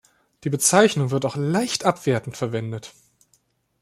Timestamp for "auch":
1.25-1.35